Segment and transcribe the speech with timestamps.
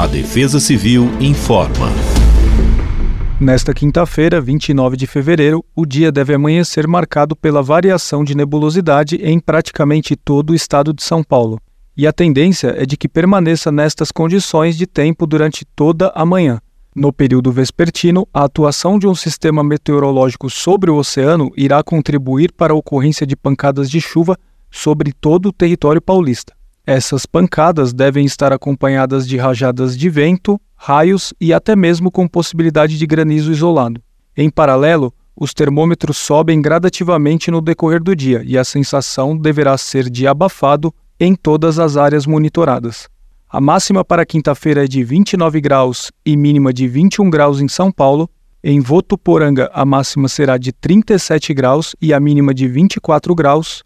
[0.00, 1.88] A Defesa Civil informa.
[3.38, 9.38] Nesta quinta-feira, 29 de fevereiro, o dia deve amanhecer marcado pela variação de nebulosidade em
[9.38, 11.60] praticamente todo o estado de São Paulo.
[11.94, 16.62] E a tendência é de que permaneça nestas condições de tempo durante toda a manhã.
[16.96, 22.72] No período vespertino, a atuação de um sistema meteorológico sobre o oceano irá contribuir para
[22.72, 24.38] a ocorrência de pancadas de chuva
[24.70, 26.58] sobre todo o território paulista.
[26.86, 32.98] Essas pancadas devem estar acompanhadas de rajadas de vento, raios e até mesmo com possibilidade
[32.98, 34.02] de granizo isolado.
[34.36, 40.08] Em paralelo, os termômetros sobem gradativamente no decorrer do dia e a sensação deverá ser
[40.10, 43.08] de abafado em todas as áreas monitoradas.
[43.48, 47.90] A máxima para quinta-feira é de 29 graus e mínima de 21 graus em São
[47.90, 48.30] Paulo.
[48.62, 53.82] Em Votuporanga, a máxima será de 37 graus e a mínima de 24 graus.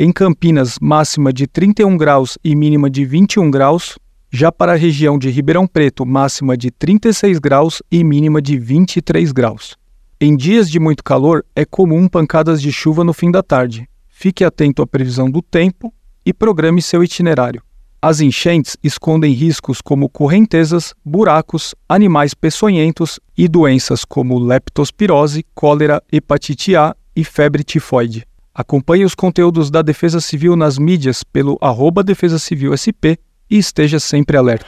[0.00, 3.98] Em Campinas, máxima de 31 graus e mínima de 21 graus.
[4.30, 9.32] Já para a região de Ribeirão Preto, máxima de 36 graus e mínima de 23
[9.32, 9.76] graus.
[10.20, 13.88] Em dias de muito calor, é comum pancadas de chuva no fim da tarde.
[14.06, 15.92] Fique atento à previsão do tempo
[16.24, 17.60] e programe seu itinerário.
[18.00, 26.76] As enchentes escondem riscos como correntezas, buracos, animais peçonhentos e doenças como leptospirose, cólera, hepatite
[26.76, 28.27] A e febre tifoide.
[28.58, 33.14] Acompanhe os conteúdos da Defesa Civil nas mídias pelo arroba Defesa Civil SP
[33.48, 34.66] e esteja sempre alerta.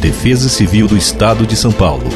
[0.00, 2.06] Defesa Civil do Estado de São Paulo.